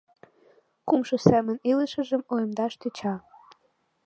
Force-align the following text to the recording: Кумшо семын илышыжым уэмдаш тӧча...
Кумшо 0.87 1.15
семын 1.27 1.57
илышыжым 1.71 2.21
уэмдаш 2.31 2.73
тӧча... 2.81 3.15